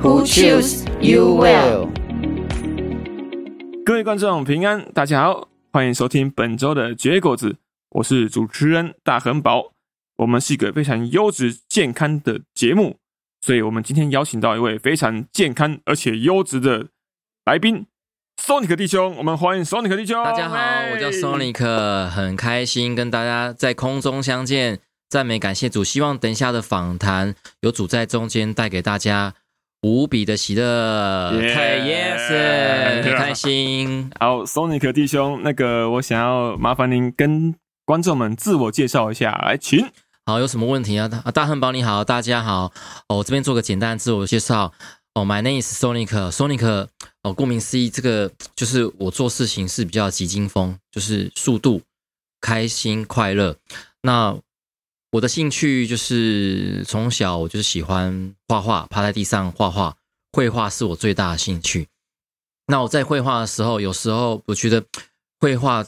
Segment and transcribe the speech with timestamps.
[0.00, 1.88] Who choose you well？
[3.84, 7.56] 各位观众平安，大家好，欢迎收听本周的绝果子，
[7.90, 9.72] 我是主持人大恒宝。
[10.18, 12.98] 我们是一个非常优质健康的节目，
[13.40, 16.86] 所以我们今天邀请到一位非常健康而且优质的
[17.44, 17.86] 来宾
[18.40, 19.16] ，Sonic 弟兄。
[19.16, 20.22] 我们欢迎 Sonic 弟兄。
[20.22, 20.56] 大家好，
[20.92, 24.78] 我叫 Sonic，很开心跟大家在空中相见，
[25.08, 29.34] 赞美感谢主，希望等一下的访谈有主在中间带给大家。
[29.82, 34.10] 无比的喜乐，太 yes， 很开心。
[34.18, 39.88] 好，Sonic 弟兄，那个我想要麻烦您跟观众们自我介绍一下，来，请。
[40.26, 41.08] 好，有什么问题啊？
[41.32, 42.72] 大汉堡你好，大家好。
[43.06, 44.72] 哦，我这边做个简单自我介绍。
[45.14, 46.58] 哦，My name is Sonic，Sonic。
[46.58, 46.88] Sonic,
[47.22, 51.82] 哦，顾名思义，这个就是我做事情是比较急惊风，就是速度、
[52.40, 53.56] 开心、快乐。
[54.02, 54.36] 那
[55.10, 59.96] 我的兴趣就是从小我就是喜欢画画，趴在地上画画，
[60.32, 61.88] 绘画是我最大的兴趣。
[62.66, 64.84] 那我在绘画的时候，有时候我觉得
[65.40, 65.86] 绘画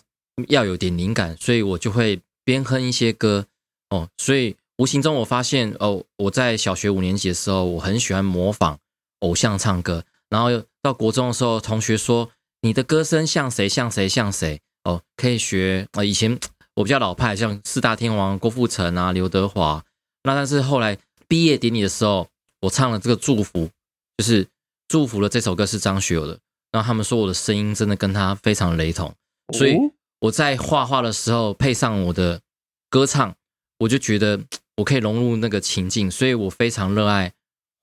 [0.48, 3.44] 要有点灵感，所以我就会边哼一些歌
[3.90, 4.08] 哦。
[4.16, 8.78] 所以无形中我发现哦，我在小学五年级的时候，我很喜欢模仿
[9.18, 10.02] 偶像唱歌。
[10.30, 10.48] 然后
[10.80, 12.30] 到国中的时候，同学说
[12.62, 16.40] 你的歌声像谁像谁像谁哦，可以学啊、以前。
[16.80, 19.84] 我比较老派，像四大天王郭富城啊、刘德华。
[20.22, 20.96] 那但是后来
[21.28, 22.26] 毕业典礼的时候，
[22.62, 23.68] 我唱了这个祝福，
[24.16, 24.48] 就是
[24.88, 26.38] 祝福的这首歌是张学友的。
[26.72, 29.14] 然后他们说我的声音真的跟他非常雷同，
[29.52, 29.76] 所以
[30.20, 32.40] 我在画画的时候配上我的
[32.88, 33.34] 歌唱，
[33.80, 34.40] 我就觉得
[34.76, 37.34] 我可以融入那个情境，所以我非常热爱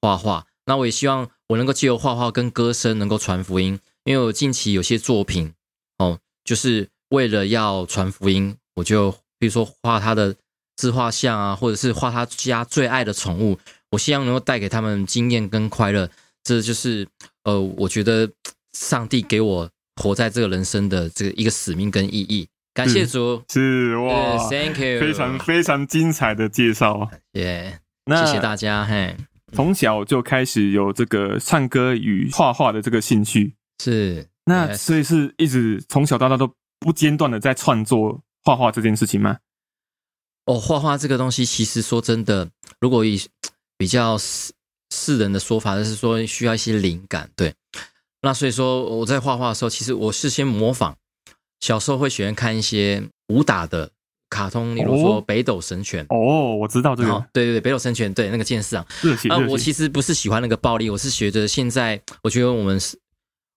[0.01, 0.47] 画画。
[0.66, 5.53] 那我也希望我能够借由画画跟歌声能够传福音，因为我近期有些作品
[5.99, 8.57] 哦，就是为了要传福音。
[8.77, 10.35] 我就比如说画他的
[10.75, 13.57] 自画像啊，或者是画他家最爱的宠物，
[13.89, 16.07] 我希望能够带给他们经验跟快乐。
[16.43, 17.07] 这就是
[17.43, 18.29] 呃，我觉得
[18.73, 19.69] 上帝给我
[20.01, 22.47] 活在这个人生的这个一个使命跟意义。
[22.75, 28.85] 感谢主，是，哇，Thank you，非常非常精彩的介绍，耶、yeah，谢谢大家。
[28.85, 29.17] 嘿，
[29.53, 38.21] 从小就开始有这个唱歌与画画的这个兴趣，是那所以是一直从小到大都不间断的在创作。
[38.47, 39.40] 画画这件事情吗？
[40.46, 42.50] 哦，画画这个东西，其实说真的，
[42.80, 43.22] 如果以
[43.78, 44.53] 比较世
[44.90, 47.30] 世人的说法，就是说需要一些灵感。
[47.35, 47.53] 对，
[48.22, 50.96] 那所以说我在画画的时候，其实我是先模仿。
[51.59, 53.91] 小时候会喜欢看一些武打的
[54.30, 56.06] 卡通，例如说《北斗神拳》。
[56.16, 57.22] 哦，我知道这个。
[57.34, 58.85] 对对对，《北斗神拳》对那个剑士啊。
[59.29, 62.97] 啊，我其实不是喜欢那个暴力，我是觉得现在，我觉得我们是。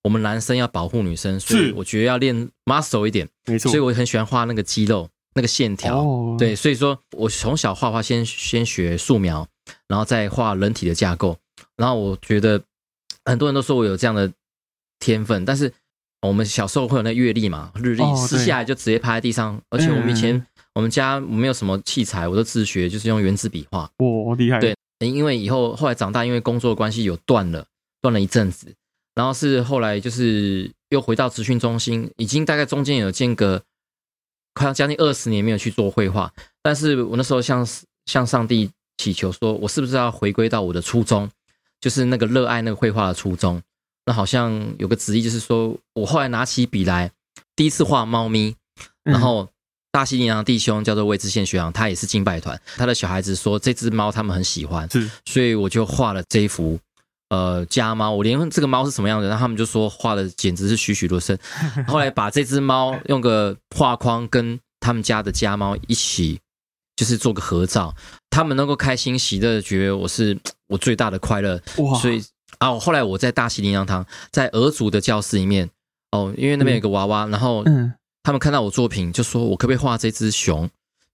[0.02, 3.70] 我们男生要保护女生，所以我觉得要练 muscle 一点，没错。
[3.70, 5.98] 所以我很喜欢画那个肌肉、那个线条。
[5.98, 9.46] 哦，对，所以说我从小画画先先学素描，
[9.88, 11.36] 然后再画人体的架构。
[11.76, 12.62] 然后我觉得
[13.24, 14.32] 很多人都说我有这样的
[14.98, 15.72] 天分，但是
[16.22, 19.60] 我们小时候会有那阅历嘛，日历撕下来就直接趴在地上。
[19.70, 23.90] 而且我们以前我们家没有什么器材，我都自学，就是用原子笔画。
[23.98, 24.58] 哇，厉害！
[24.60, 27.66] 对，因为以后后来长大，因为工作关系有断了，
[28.00, 28.74] 断了一阵子。
[29.20, 33.62] 然后是后来就是又回到职训中心，已经大概中间有间隔
[34.54, 36.32] 快要将近二十年没有去做绘画，
[36.62, 37.68] 但是我那时候向
[38.06, 41.28] 向上帝祈求说，我是不是要回归到我的初衷，
[41.82, 43.60] 就是那个热爱那个绘画的初衷。
[44.06, 47.10] 那好像有个旨意，就是说我后来拿起笔来，
[47.54, 48.56] 第一次画猫咪，
[49.02, 49.46] 然后
[49.92, 56.80] 大溪林洋弟兄叫做魏志宪学长，他也是敬拜团，他的小孩子说这只猫他们很喜欢，是，所以我就画了这一幅。
[57.30, 61.38] 呃，家猫，我连这个猫是什么样的，然后他们就说画的简直是栩栩如生。
[61.86, 66.40] 后来把这只猫用个画框跟他们家的家猫一起，
[66.96, 67.94] 就是做个合照，
[68.30, 70.36] 他们能够开心喜乐，觉得我是
[70.66, 71.62] 我最大的快乐。
[71.76, 71.96] 哇！
[72.00, 72.20] 所以
[72.58, 75.70] 啊，后来我在大溪林洋堂，在俄族的教室里面，
[76.10, 77.64] 哦，因为那边有个娃娃，然后
[78.24, 80.68] 他们看到我作品，就说我可不可以画这只熊？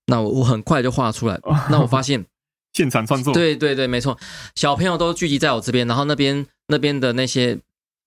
[0.07, 1.39] 那我我很快就画出来。
[1.69, 2.25] 那我发现。
[2.77, 4.19] 现场创作，对对对，没错。
[4.55, 7.59] 小朋友都聚集在我这边，然后那边那边的那些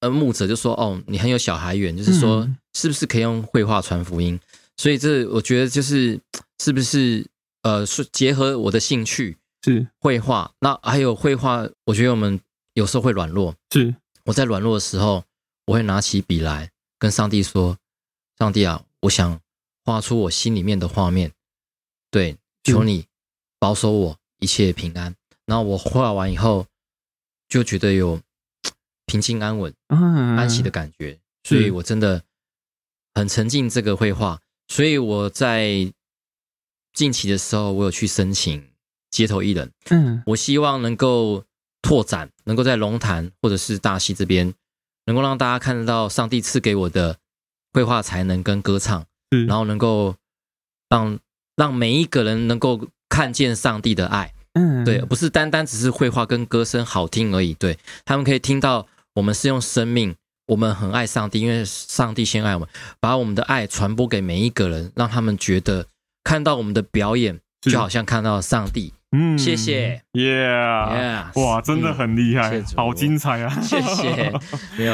[0.02, 4.40] 呃牧者就说：“哦，你很有小孩缘，就是说是不是可以用绘画传福音？”
[4.78, 6.20] 所以这我觉得就是
[6.64, 7.26] 是不是
[7.64, 9.88] 呃是结合我的兴趣是。
[10.00, 12.40] 绘画，那还有绘画，我觉得我们
[12.76, 13.96] 有时候会软弱，是。
[14.26, 15.24] 我在软弱的时候，
[15.66, 16.70] 我会拿起笔来
[17.00, 17.76] 跟上帝说
[18.38, 19.40] ：“上帝啊，我想
[19.84, 21.32] 画出我心里面的画面，
[22.12, 23.08] 对，求你
[23.58, 25.16] 保守我一切平安。”
[25.46, 26.66] 然后我画完以后，
[27.48, 28.22] 就觉得有
[29.06, 32.24] 平静安稳、安息的感觉，所以我真的
[33.16, 34.40] 很沉浸这个绘画。
[34.68, 35.92] 所以我在
[36.94, 38.70] 近期的时候，我有去申请
[39.10, 39.72] 街头艺人。
[39.90, 41.44] 嗯，我希望能够
[41.82, 44.54] 拓展，能够在龙潭或者是大溪这边，
[45.06, 47.18] 能够让大家看得到上帝赐给我的
[47.74, 50.16] 绘画才能跟歌唱，嗯，然后能够
[50.88, 51.20] 让
[51.56, 54.32] 让每一个人能够看见上帝的爱。
[54.54, 57.54] 嗯，对，不是单单只是绘画跟歌声好听而已。
[57.54, 60.16] 对，他们可以听到我们是用生命，
[60.48, 62.70] 我们很爱上帝，因为上帝先爱我们，
[63.00, 65.86] 把我们的爱传播给每一个人，让他们觉得
[66.24, 68.94] 看到我们的表演就好像看到上帝。
[69.12, 73.60] 嗯，谢谢，Yeah，哇，真的很厉害，好精彩啊！
[73.62, 74.34] 谢谢，
[74.78, 74.94] 没有，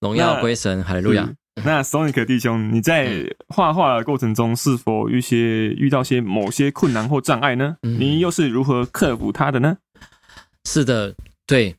[0.00, 1.28] 荣耀归神，哈利路亚。
[1.62, 7.76] 那 Sonic 弟兄，你在画画的过程中是否一些遇到些某些困难或障碍呢？
[7.82, 9.78] 你又是如何克服它的呢？
[10.64, 11.14] 是的，
[11.46, 11.76] 对，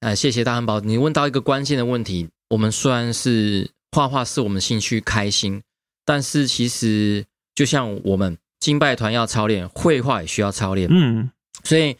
[0.00, 2.28] 啊，谢谢大汉堡，你问到一个关键的问题。
[2.48, 5.62] 我们虽然是画画是我们兴趣开心，
[6.04, 10.88] 但是其实就像我们敬拜团要操练，绘画也需要操练。
[10.90, 11.28] 嗯，
[11.64, 11.96] 所以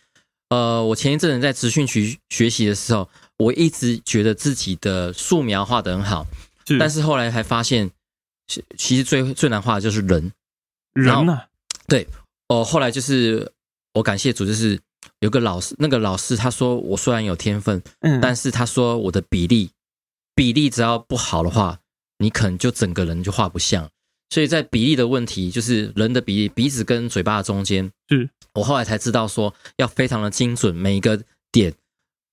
[0.48, 3.08] 呃，我前一阵子在职训局学习的时候，
[3.38, 6.24] 我一直觉得自己的素描画得很好。
[6.66, 7.90] 是但是后来才发现，
[8.76, 10.32] 其实最最难画的就是人，
[10.92, 11.48] 人呢、啊？
[11.86, 12.06] 对，
[12.48, 13.52] 哦、呃，后来就是
[13.94, 14.80] 我感谢主，就是
[15.20, 19.70] 有个老师，那个老师他说我虽然有天分，嗯，但是他说我的比例
[20.34, 21.78] 比例只要不好的话，
[22.18, 23.88] 你可能就整个人就画不像。
[24.30, 31.22] 所以在比例的问题，就是人的比例，鼻子跟嘴巴的中间，是我后来才知道说要非常的精准，每一个
[31.52, 31.72] 点。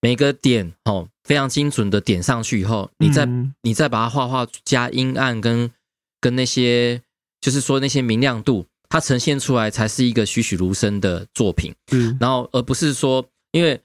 [0.01, 3.28] 每个点哦，非常精准的点上去以后，你再
[3.62, 5.72] 你再把它画画加阴暗跟
[6.20, 7.02] 跟那些，
[7.42, 11.74] 就是说那些明亮度，它呈现出来才是一个栩栩如生的作品。
[11.92, 13.80] 嗯，然后而不是说，因为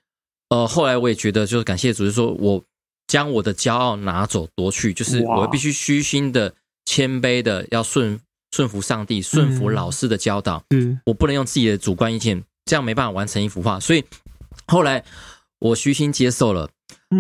[0.50, 2.62] 呃后来我也觉得，就是感谢主，就是说我
[3.06, 6.52] 将我的骄傲拿走夺去，就是我必须虚心的、
[6.87, 8.19] 谦卑的要顺
[8.50, 10.62] 顺服上帝，顺服老师的教导。
[10.70, 13.79] 嗯，我不能用自己的主观意见，这样没办法完成一幅画。
[13.79, 14.05] 所以
[14.67, 15.05] 后来。
[15.61, 16.70] 我虚心接受了，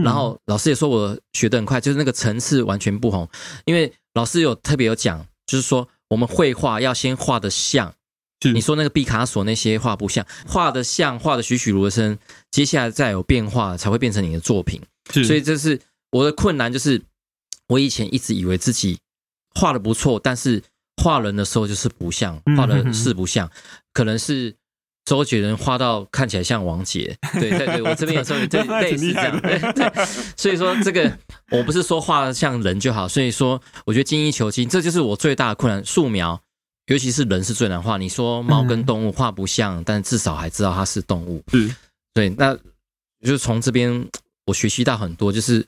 [0.04, 3.28] 然后老师也说我学得很快，就是那个层次完全不同。
[3.64, 7.94] 因为老师有特别有讲，就是说我们绘画要先画得像，
[8.52, 12.18] 你说那个毕卡索那些画不像，画得像，画得栩栩如生，
[12.50, 14.80] 接下来再有变化才会变成你的作品。
[15.24, 15.80] 所以这是
[16.10, 17.02] 我的困难，就是
[17.68, 18.98] 我以前一直以为自己
[19.54, 20.62] 画的不错，但是
[21.02, 23.50] 画人的时候就是不像，画的是不像，
[23.92, 24.54] 可能是。
[25.08, 30.06] 周杰伦画到看起来像王杰， 对对对，我这边有时候对 类似这样，对对，
[30.36, 31.10] 所以说这个
[31.50, 35.82] 我不是说画像人就好，所以说我觉得精益求精，这就是我最大的困难。
[35.82, 36.38] 素描，
[36.88, 37.96] 尤其是人是最难画。
[37.96, 41.42] 你说猫跟动物画不像，但至少还知道它是动物。
[41.54, 41.74] 嗯，
[42.12, 42.54] 对，那
[43.24, 44.06] 就是从这边
[44.44, 45.66] 我学习到很多，就是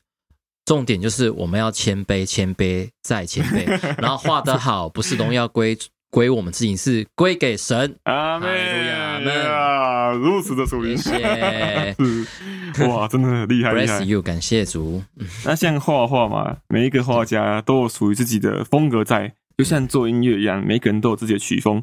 [0.67, 3.67] 重点就是我们要谦卑，谦卑再谦卑，
[3.97, 5.79] 然后画得好，不是荣耀归。
[6.11, 7.97] 归我们自己，是归给神。
[8.03, 10.21] 阿门，阿门。
[10.21, 11.97] 如此的属灵，谢谢。
[12.89, 13.73] 哇，真的很厉害。
[13.73, 15.03] Bless you，感谢主。
[15.45, 21.83] 那像画画嘛，每一个画家都有属于自己的风格在，就像做音乐一样，每个人都有自己的曲风。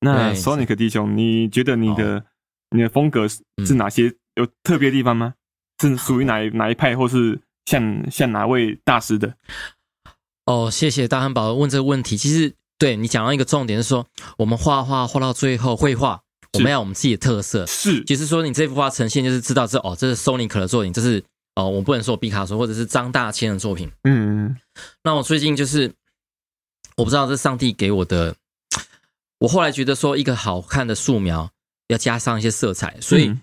[0.00, 2.24] 那 Sonic 弟兄，你觉得你的
[2.70, 4.12] 你的风格是哪些？
[4.34, 5.34] 有特别的地方吗？
[5.80, 9.34] 是属于哪一哪一派，或是像像哪位大师的？
[10.46, 12.16] 哦，谢谢大汉堡问这个问题。
[12.16, 12.54] 其实。
[12.78, 14.06] 对，你讲到一个重点是说，
[14.36, 17.66] 我们画画画到最后绘画，我们要我们自己的特色。
[17.66, 21.22] 是，就是说你这幅画呈现就是知道这哦，这是 Sonic 的作品，这是
[21.56, 23.90] 哦，我不能说毕卡索或者是张大千的作品。
[24.04, 24.56] 嗯，
[25.02, 25.92] 那我最近就是
[26.96, 28.36] 我不知道这是上帝给我的，
[29.40, 31.50] 我后来觉得说一个好看的素描
[31.88, 33.42] 要加上一些色彩，所以、嗯、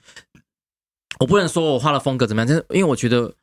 [1.19, 3.33] 我不能说我画的风格怎么样，但是因为我觉得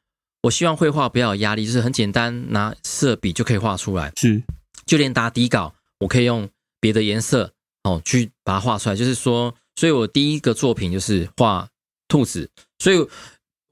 [0.40, 4.10] 我希望绘画不要有压力，就是很简单，拿色笔就可以画出来。
[4.16, 4.42] 是。
[4.84, 5.72] 就连打底稿，
[6.02, 6.48] 我可以用
[6.80, 7.52] 别的颜色
[7.84, 8.96] 哦去把它画出来。
[8.96, 11.68] 就是说，所以我第一个作品就是画
[12.08, 13.06] 兔子，所以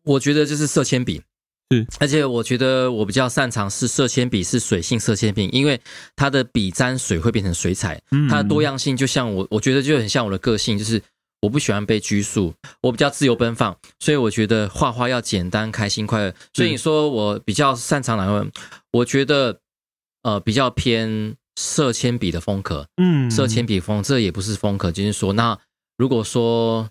[0.04, 1.20] 我觉得就是色铅笔，
[1.70, 5.80] 嗯，而且我觉得我比较擅长是色铅笔，是水性色铅笔，因为
[6.16, 11.02] 它的笔沾水会变成水彩，它的多样性就像我，我觉得就很像我的个性，就是
[11.42, 16.34] 我不喜欢被拘束，我比较自由奔放，所以我觉得画画要简单、开心、快乐。
[16.54, 18.46] 所以你说我比较擅长哪个？
[18.92, 19.60] 我觉得。
[20.22, 25.58] 呃，比较偏色铅笔的风格，嗯，色铅笔风，这也不是风格，就是说，那
[25.96, 26.88] 如果说，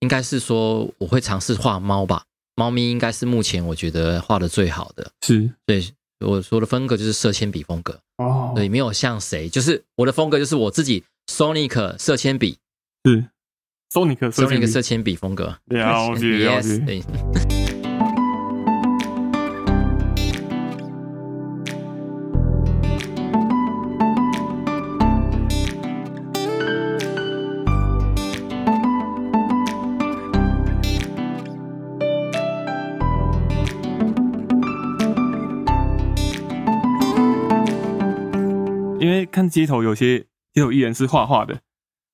[0.00, 2.24] 应该是说，我会尝试画猫吧，
[2.56, 5.10] 猫咪应该是目前我觉得画的最好的。
[5.22, 5.84] 是，对，
[6.20, 8.00] 我说的风格就是色铅笔风格。
[8.16, 12.58] 哦，对，没有像谁，就是我的风格就是我自己 Sonic 色铅笔，
[13.04, 13.24] 是
[13.92, 15.58] Sonic 色 Sonic 色铅笔风格。
[15.66, 17.69] 了解 了解。
[39.40, 40.18] 看街头有些
[40.52, 41.58] 街头艺人是画画的，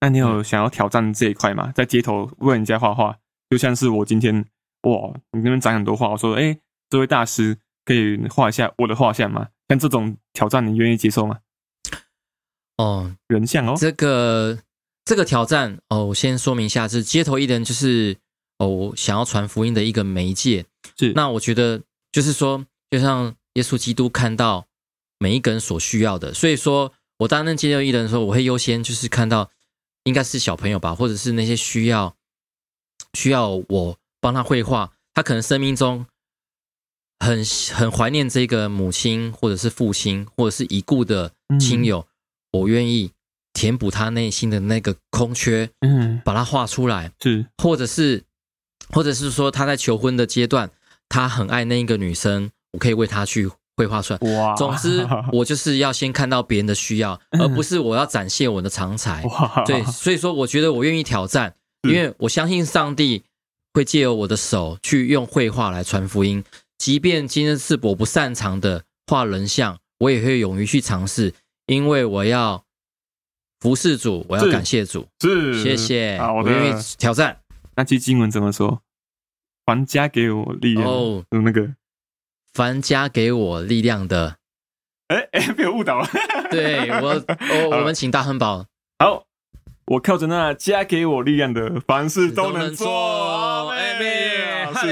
[0.00, 1.72] 那你有想要挑战这一块吗？
[1.74, 3.18] 在街头问人家画画，
[3.50, 4.46] 就像是我今天
[4.82, 9.48] 哇，你那边展很多画，我说哎、欸，这位大师可以画一下我的画像吗？
[9.68, 11.40] 像这种挑战，你愿意接受吗？
[12.76, 14.56] 哦，人像哦，这个
[15.04, 18.16] 这个挑战哦，我先说明一下，是街头艺人就是
[18.58, 20.64] 哦，想要传福音的一个媒介。
[20.96, 24.68] 是，那我觉得就是说，就像耶稣基督看到
[25.18, 26.92] 每一个人所需要的，所以说。
[27.18, 29.50] 我担任街头艺人的时候，我会优先就是看到，
[30.04, 32.14] 应该是小朋友吧，或者是那些需要
[33.14, 36.06] 需要我帮他绘画，他可能生命中
[37.18, 37.42] 很
[37.74, 43.12] 很怀念这个母亲，或者是父亲，或者是已故的亲友，嗯、我愿意
[43.54, 48.24] 填补他内心的那个空缺，嗯，把它画出来，是，或者是
[48.90, 50.70] 或者是说他在求婚的阶段，
[51.08, 53.50] 他很爱那一个女生，我可以为他去。
[53.76, 54.54] 绘画出来，哇！
[54.54, 59.22] 总之，我就是要先看到别人的需要， 而不是我要展现我的长才。
[59.24, 59.62] 哇！
[59.66, 63.22] 对，所以说，我觉得我愿意挑战，因为我相信上帝
[63.74, 66.42] 会借由我的手去用绘画来传福音。
[66.78, 71.34] 即便今天是我不擅长的画人像，我也会勇于去尝试，
[71.66, 72.64] 因为我要
[73.60, 75.06] 服侍主，我要感谢主。
[75.20, 76.18] 是，谢谢。
[76.18, 77.38] 好，我愿意挑战。
[77.74, 78.80] 那句经文怎么说？
[79.66, 80.88] 还加给我力量。
[80.88, 81.74] 哦，那个。
[82.56, 84.36] 凡加给我力量的，
[85.08, 86.08] 哎哎，被我误导 了。
[86.50, 87.22] 对我，
[87.68, 88.64] 我我们请大亨堡。
[88.98, 89.24] 好，
[89.88, 92.88] 我靠着那加给我力量的，凡事都能做。
[92.88, 94.35] 哈利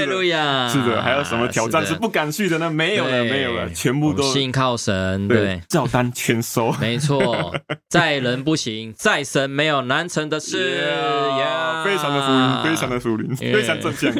[0.05, 0.67] 路亚！
[0.67, 2.69] 是的，还有什么挑战是不敢去的呢？
[2.69, 5.27] 没有了，没有了，全部都信靠神。
[5.27, 6.71] 对，照单全收。
[6.79, 7.55] 没错，
[7.89, 10.57] 在人不行，在神没有难成的事。
[11.83, 14.11] 非常的福音，非常的属灵，非常正向。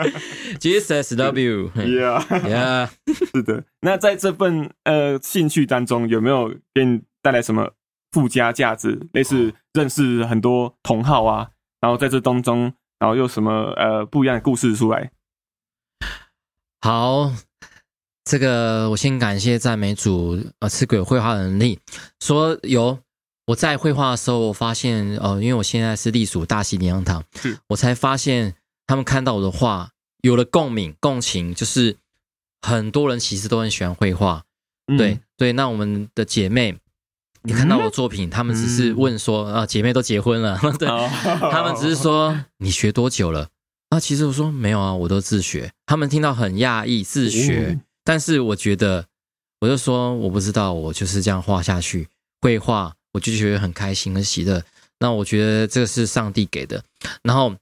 [0.58, 1.70] Jesus love you。
[1.74, 2.88] Yeah，Yeah，
[3.32, 3.64] 是的。
[3.82, 7.70] 那在这份呃兴趣当中，有没有给你带来什么
[8.10, 9.00] 附加价值？
[9.12, 11.48] 类似认识很多同好啊，
[11.80, 12.72] 然后在这当中。
[13.04, 15.10] 然后又什么呃不一样的故事出来？
[16.80, 17.30] 好，
[18.24, 21.78] 这个我先感谢赞美主呃赐给绘画的能力。
[22.20, 22.98] 说有
[23.48, 28.54] 我在绘画的时候，我发现呃，因为我现在是隶属大溪灵粮堂，是我才发现
[28.86, 29.90] 他们看到我的画
[30.22, 31.98] 有了共鸣共情，就是
[32.62, 34.44] 很多人其实都很喜欢绘画。
[34.86, 36.78] 嗯、对对，那我们的姐妹。
[37.46, 40.88] 你看到我作品，他们只是问说啊，姐妹都结婚了， 对，
[41.50, 43.46] 他们只是说你学多久了？
[43.90, 45.70] 啊，其实我说没有啊，我都自学。
[45.84, 49.04] 他们听到很讶异，自学，但是我觉得，
[49.60, 52.08] 我就说我不知道，我就是这样画下去，
[52.40, 54.62] 绘画，我就觉得很开心、很喜乐。
[54.98, 56.82] 那我觉得这个是上帝给的。
[57.22, 57.54] 然后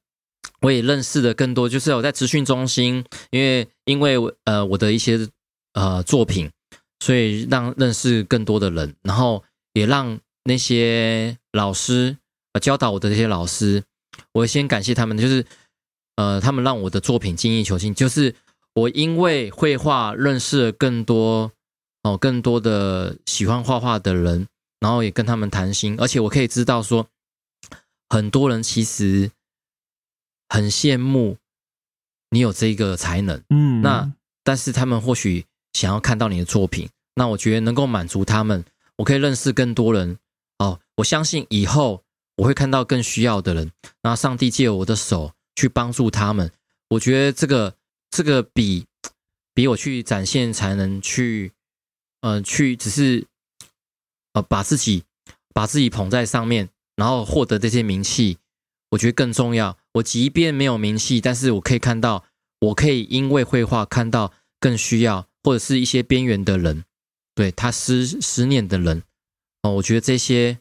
[0.61, 5.29] 我也认识的更多，就是我在职训中心，因为因为呃我的一些
[5.73, 6.49] 呃作品，
[7.01, 9.43] 所以让认识更多的人，然后。
[9.73, 12.17] 也让那些老师
[12.53, 13.83] 呃教导我的这些老师，
[14.33, 15.45] 我先感谢他们，就是
[16.17, 17.95] 呃，他们让我的作品精益求精。
[17.95, 18.35] 就是
[18.75, 21.53] 我因为绘画认识了更多
[22.03, 24.47] 哦，更多的喜欢画画的人，
[24.81, 27.07] 然后也跟他们谈心，而且我可以知道说，
[28.09, 29.31] 很多人其实
[30.49, 31.39] 很羡慕
[32.31, 34.13] 你有这个才能，嗯，那
[34.43, 38.65] 但是他们或许想要看到你的作品，那我觉得能够满足他们。
[38.97, 40.19] 我可以认识更多人
[40.59, 42.05] 哦，我相信以后
[42.37, 43.73] 我会看到更需要的人，
[44.03, 46.53] 然后上帝借我的手去帮助他们。
[46.91, 47.75] 我觉得这个
[48.11, 48.87] 这个比
[49.55, 51.53] 比我去展现才能去，
[52.21, 53.27] 呃，去只是
[54.35, 55.05] 呃把自己
[55.55, 58.39] 把自己捧在上面，然后获得这些名气，
[58.91, 59.79] 我觉得更重要。
[59.95, 62.25] 我即便没有名气，但是我可以看到，
[62.61, 66.85] 我可以因为绘画看到更需要或者是一些边缘的人。
[67.35, 69.03] 对他思思念的人
[69.63, 70.59] 哦，我觉得这些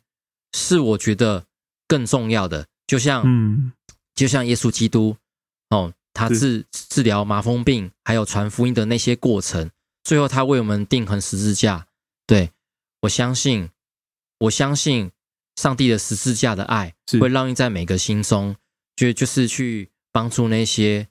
[0.53, 1.45] 是我觉得
[1.87, 2.67] 更重要的。
[2.87, 3.71] 就像，嗯，
[4.15, 5.15] 就像耶稣基督
[5.69, 9.71] 哦，他治治疗麻风病，还有传福音的那些过程，
[10.03, 11.87] 最后他为我们定横十字架。
[12.27, 12.51] 对，
[13.01, 13.69] 我相信，
[14.39, 15.11] 我相信
[15.55, 18.55] 上帝的十字架的爱会烙印在每个心中，
[18.95, 21.07] 就就是去帮助那些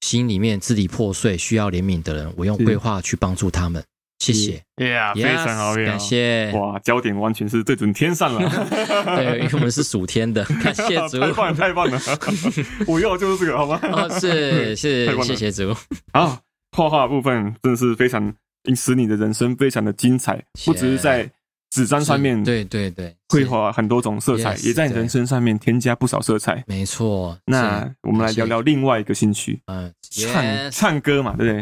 [0.00, 3.84] 心里面支离破碎、需要怜悯的人，我用规划去帮助他们。
[4.32, 6.50] 谢谢，呀，非常好，感谢。
[6.54, 8.40] 哇，焦点完全是对准天上了。
[9.16, 11.98] 对，因为我们是属天的， 感谢主，太棒太棒了。
[12.86, 13.80] 我要就是这个，好吗？
[13.82, 15.74] 哦，是是，谢谢主。
[16.12, 16.40] 好，
[16.72, 18.32] 画画部分真的是非常
[18.74, 21.30] 使你的人生非常的精彩，不只是在
[21.70, 26.62] 纸张上面，对对对，绘画很多种色彩，也在人生上面添加不少色彩。
[26.66, 27.38] 没错。
[27.44, 31.52] 那我们来聊聊另外一个兴趣，嗯，唱唱歌嘛，对不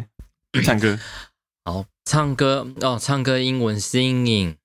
[0.53, 0.63] 对？
[0.63, 0.97] 唱歌。
[1.65, 4.57] 好，唱歌哦，唱歌英文 singing，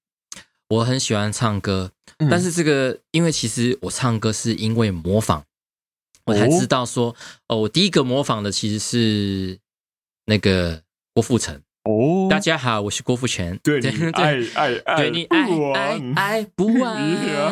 [0.68, 5.44] 我很喜欢唱歌，嗯、但是这个因为其实我唱歌是因为模仿，
[6.26, 7.16] 我才知道说
[7.48, 9.58] 哦，我第一个模仿的其实是
[10.26, 10.82] 那个
[11.14, 11.56] 郭富城。
[11.86, 12.28] 哦。
[12.30, 16.94] 大家好，我是郭富城，对对对，爱爱爱，对你爱爱爱不完，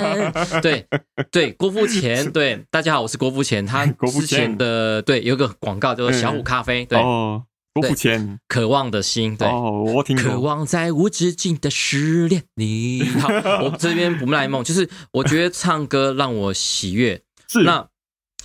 [0.61, 0.85] 对
[1.31, 6.99] 对郭富城， 对大家好，我是郭富城，他 之前的对有个广告叫做小虎咖啡，对。
[6.99, 7.45] 哦
[7.81, 13.03] 郭富城，渴望的心，对，哦，我听渴望在无止境的失恋你。
[13.21, 13.29] 好，
[13.63, 17.21] 我这边不卖梦，就是我觉得唱歌让我喜悦。
[17.47, 17.87] 是，那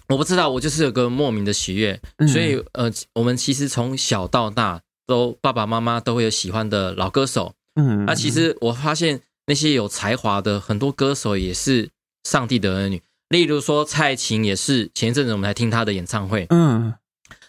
[0.09, 2.01] 我不知道，我就是有个莫名的喜悦。
[2.19, 7.55] 嗯、所以，呃，我们其实从小到大都爸爸妈妈都会有喜欢的老歌手。
[7.75, 11.91] 嗯，那其实我发现那些有才华的很多歌手也是
[12.25, 13.03] 上帝的儿女。
[13.29, 16.47] 例如说蔡琴也是，前一阵子我们来听她的演唱会。
[16.51, 16.93] 嗯。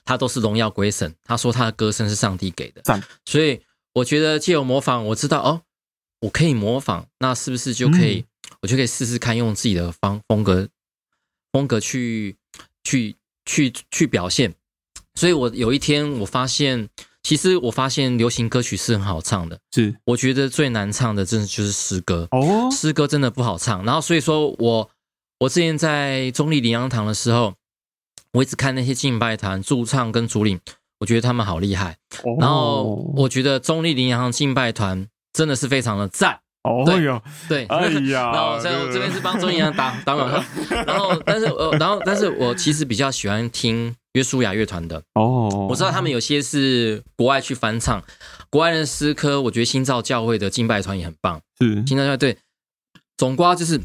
[0.05, 1.13] 他都是荣耀归神。
[1.23, 3.01] 他说他的歌声是上帝给的，赞。
[3.25, 3.61] 所以
[3.93, 5.61] 我觉得借由模仿，我知道哦，
[6.21, 8.19] 我可以模仿，那是不是就可以？
[8.19, 8.25] 嗯、
[8.61, 10.67] 我就可以试试看，用自己的方风格
[11.51, 12.35] 风格去
[12.83, 14.53] 去去去表现。
[15.15, 16.89] 所以我有一天我发现，
[17.21, 19.95] 其实我发现流行歌曲是很好唱的，是。
[20.05, 23.85] 我觉得最难唱的真的就是诗歌哦，诗歌真的不好唱。
[23.85, 24.89] 然后所以说我
[25.39, 27.53] 我之前在中立林洋堂的时候。
[28.33, 30.59] 我一直看那些敬拜团驻唱跟主领，
[30.99, 31.97] 我觉得他们好厉害。
[32.23, 32.41] Oh.
[32.41, 36.39] 然后我觉得中坜灵粮敬拜团真的是非常的赞。
[36.63, 40.43] 哦哟，对， 哎呀，然后在我这边是帮中坜灵粮打打广告。
[40.69, 44.97] 然后，但是呃，然后，但是我其实比较喜欢听约书亚乐团的。
[45.15, 45.69] 哦，oh.
[45.69, 48.01] 我知道他们有些是国外去翻唱
[48.49, 51.39] 国外的诗歌，我觉得新造教会的敬拜团也很棒。
[51.59, 52.37] 是新造教会对，
[53.17, 53.79] 总括就是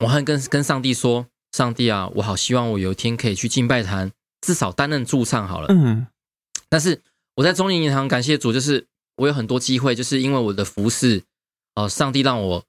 [0.00, 1.26] 我还跟跟上帝说。
[1.52, 5.66] 上帝啊，我好希望我有一天可以去敬拜坛，至少担任驻唱好了。
[5.70, 6.06] 嗯，
[6.68, 7.00] 但是
[7.34, 8.86] 我在中银银行感谢主，就是
[9.16, 11.24] 我有很多机会，就是因为我的服饰，
[11.74, 12.64] 哦、呃，上帝让我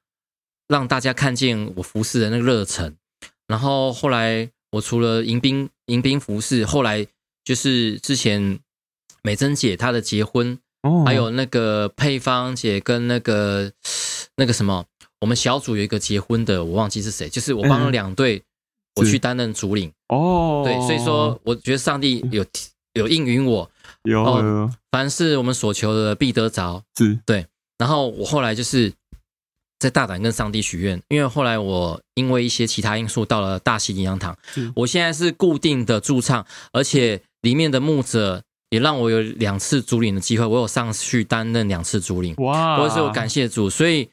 [0.68, 2.96] 让大家看见我服饰的那个热忱。
[3.48, 7.06] 然后后来我除了迎宾迎宾服饰，后来
[7.44, 8.60] 就是之前
[9.22, 13.72] 美珍姐她的结婚，哦，还有那个配方姐跟那个
[14.38, 14.86] 那个什么，
[15.20, 18.42] 我们小组有一个结婚的，我忘记是谁，就是我帮了两对。
[18.96, 19.90] 嗯我去担任主领。
[20.10, 22.46] 哦，对，所以说我觉得上帝有
[22.94, 23.72] 有应允我，
[24.04, 27.48] 有，有，凡是我们所求的必得着，是，对。
[27.78, 28.92] 然后我后来就是
[29.80, 34.70] 在大胆跟上帝许愿，因为后来我因为一些其他因素到了大溪灵粮堂，是。
[34.76, 44.10] 我现在是固定的驻唱，而且里面的牧者也让我有两次主领的机会，我有上去担任两次主领，哇，我也是有感谢主，所以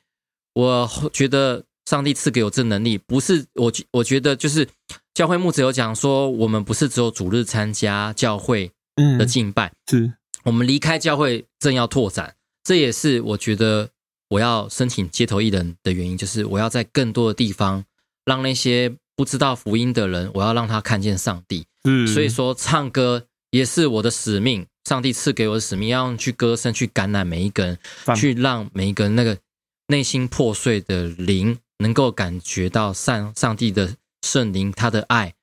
[0.54, 1.64] 我觉得。
[1.88, 4.68] 上帝赐给我这能力，不是我，我觉得就是
[5.14, 8.70] 教会牧者有讲说，我们不是只有主日参加教会
[9.18, 10.12] 的敬拜，嗯、是
[10.44, 13.88] 我们离开教会正要拓展，这也是我觉得
[14.28, 17.82] 我要申请街头艺人的原因，就是我要在更多的地方
[18.26, 21.64] 让那些不知道福音的人，我要让他看见上帝。
[21.84, 27.78] 嗯，所以说唱歌也是我的使命，上帝赐给我的使命，要用去歌声去感染每一个人，
[28.14, 29.38] 去让每一个人那个
[29.86, 31.56] 内心破碎的灵。
[31.78, 35.34] 能够感觉到上上帝的圣灵，他的爱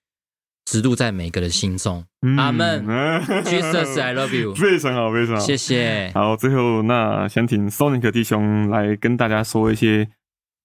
[0.66, 2.06] 植入在每个人心中。
[2.38, 2.86] 阿门。
[3.46, 4.54] Jesus, I love you。
[4.54, 6.12] 非常好，非常好，谢谢。
[6.14, 10.10] 好，最后那想请 Sonic 弟兄来跟大家说一些，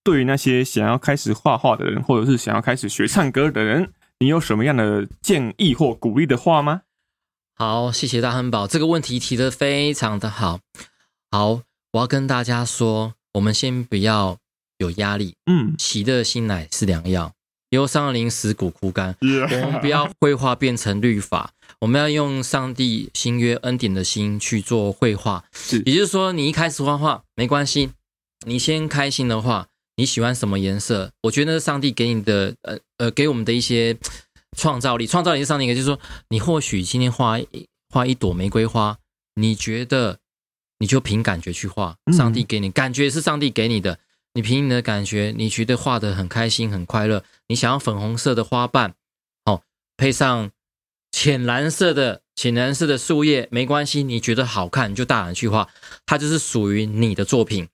[0.03, 6.83] 对于那些想要开始画画的人，或者是想要开始学唱歌的人，你有什么样的建议或鼓励的话吗？
[7.55, 10.59] 好，谢谢大汉堡，这个问题提的非常的好。
[11.31, 11.61] 好，
[11.93, 14.40] 我要跟大家说，我们先不要。
[14.81, 17.33] 有压力，嗯，喜乐心乃是良药，
[17.69, 19.15] 忧伤的灵使骨枯干。
[19.21, 19.67] Yeah.
[19.67, 25.45] 我们不要绘画变成律法，我们要用上帝新约恩典的心去做绘画。
[25.53, 27.91] 是，也就是说，你一开始画画没关系，
[28.47, 29.67] 你先开心的画，
[29.97, 31.13] 你喜欢什么颜色？
[31.25, 33.99] 我觉得是上帝给你的，呃呃，给我们的一些
[34.57, 37.39] 创造力，创造力是上帝给，就是说，你或许今天画
[37.91, 38.97] 画一朵玫瑰花，
[39.35, 40.21] 你觉得
[40.79, 43.99] 你就凭感觉去画，上帝给你、嗯、感觉是上帝给你的。
[44.35, 47.25] 你凭你的感觉，你觉得画的很开心、很快乐。
[47.49, 48.95] 你想要粉红色的花瓣，
[49.45, 49.63] 哦，
[49.97, 50.51] 配上
[51.11, 55.69] 浅蓝色的浅蓝色的树叶没关系，你觉得好看你就大胆去画，
[56.07, 57.69] 它就是属于你的作品。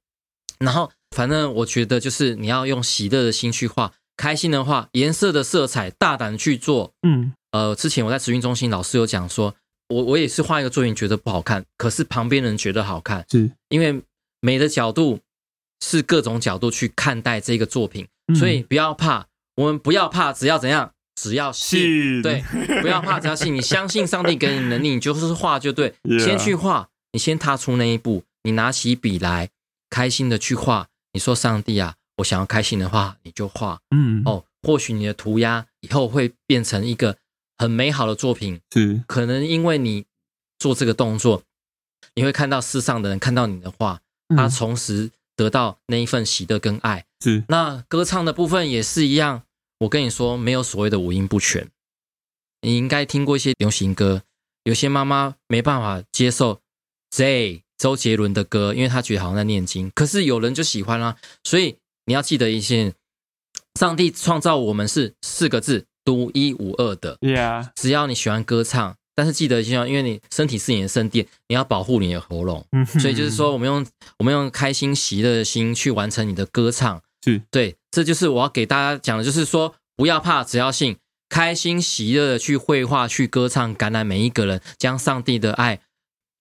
[0.58, 6.94] 然后，反正我觉得就是你要用喜乐的心去画，开心的画，颜色的色彩大胆去做。
[7.02, 9.54] 嗯，呃，之前我在职训中心，老师有讲说，
[9.88, 14.02] 我我也是画一个作品觉得不好看，可是旁边人觉得好看，是因为
[14.40, 15.20] 美的角度
[15.80, 22.22] 是各种角度去看待这个作品，嗯、所以不要怕，我们不要怕，只要怎样，只要信，信。
[22.22, 22.42] 对，
[22.82, 29.50] 不要怕，只要信，你相信上帝给你能力，你就是画就对.先去画，你先踏出那一步，你拿起笔来。
[29.88, 37.16] 开心的去画，你说上帝啊，我想要开心的画，你就画，嗯，哦，或许你的涂鸦以后会变成一个
[37.56, 40.04] 很美好的作品，是，可能因为你
[40.58, 41.44] 做这个动作，
[42.16, 47.44] 你会看到世上的人看到你的画，嗯、他同时得到那一份喜乐跟爱，是。
[47.48, 49.42] 那歌唱的部分也是一样，
[49.78, 51.70] 我跟你说，没有所谓的五音不全，
[52.62, 54.22] 你应该听过一些流行歌，
[54.64, 56.60] 有些妈妈没办法接受
[57.10, 57.62] J。
[57.78, 61.16] 周杰伦的歌，因为他觉得好像在念经，可是有人就喜欢啦、啊。
[61.44, 62.94] 所以你要记得一些，
[63.78, 67.18] 上帝创造我们是四个字，独一无二的。
[67.18, 67.68] Yeah.
[67.74, 72.64] 只要你喜欢歌唱，但是记得就像，因为你身体是你的圣殿，你要保护你的喉咙。
[72.72, 73.84] 嗯所以就是说，我们用
[74.18, 77.02] 我们用开心喜乐的心去完成你的歌唱。
[77.24, 80.98] 是对，这就是我要给大家讲的，就是说不要怕，只要信，
[81.30, 85.80] 开心喜乐的去绘画、去歌唱，感染每一个人，将上帝的爱。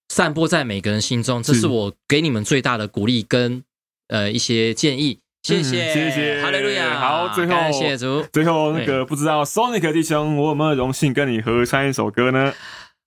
[0.08, 3.64] 散播在每个人心中，这是我给你们最大的鼓励跟
[4.08, 5.18] 呃一些建议。
[5.46, 6.98] 谢谢，嗯、谢谢，哈利路亚。
[6.98, 8.20] 好，最后谢谢主。
[8.32, 12.52] 最后那个不知道 Sonic 弟兄，我有没有荣幸跟你合唱一首歌呢？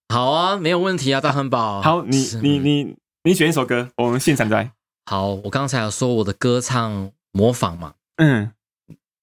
[0.07, 1.81] 好啊，没有问题啊，大汉堡。
[1.81, 4.71] 好，你你你你选一首歌，我们现场来。
[5.05, 8.53] 好，我刚才有说我的歌唱模仿嘛，嗯。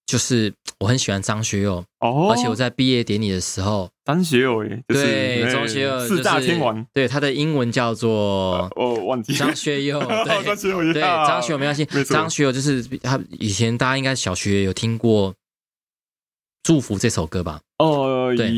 [0.07, 15.35] 就是我很喜欢张学友哦，而且我在毕业典礼的时候，张学友耶，就是、对，张学友、就是、四大天王，对，他的英文叫做哦，忘记张学友， 对，张学友，对，张学友没关系，张学友就是他以前大家应该小学有听过。
[16.67, 17.61] 祝福这首歌吧。
[17.79, 18.51] 哦，对，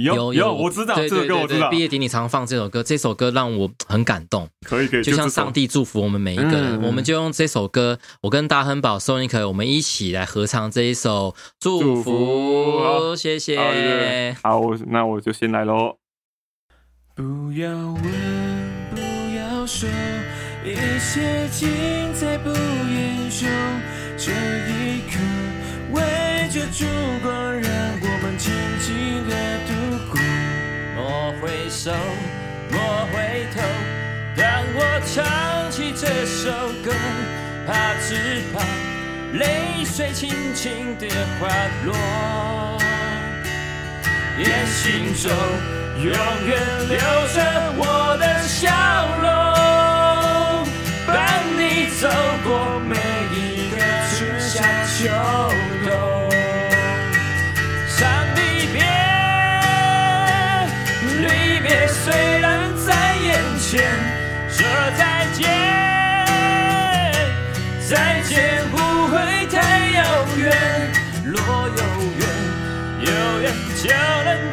[0.00, 1.68] 有有有，我知道这首歌，我知道。
[1.70, 4.48] 毕业典礼常放这首歌，这首歌让我很感动。
[4.64, 13.16] 可以可以，就像上帝祝福我们每一个人，我们就用这首歌，我跟大亨宝、Sonic，我们一起来合唱这一首祝福。
[13.16, 14.36] 谢谢。
[14.40, 15.96] 好，那我就先来喽。
[17.16, 18.02] 不要问，
[18.94, 19.00] 不
[19.36, 19.88] 要说，
[20.64, 21.68] 一切尽
[22.14, 23.48] 在不言中。
[24.16, 25.47] 这一刻。
[26.58, 26.84] 的烛
[27.22, 27.70] 光让
[28.02, 28.88] 我们静静
[29.28, 29.32] 的
[29.68, 29.70] 度
[30.10, 30.18] 过。
[30.96, 31.92] 莫回首，
[32.72, 32.76] 莫
[33.12, 33.56] 回头。
[34.36, 34.44] 当
[34.74, 36.50] 我唱起这首
[36.82, 36.92] 歌，
[37.64, 38.58] 怕只怕
[39.38, 41.06] 泪水轻轻的
[41.38, 41.48] 滑
[41.86, 41.94] 落，
[44.36, 45.30] 也心中
[46.02, 46.10] 永
[46.46, 46.98] 远留
[47.34, 47.38] 着
[47.76, 48.66] 我的笑
[49.22, 49.27] 容，
[73.88, 74.47] 有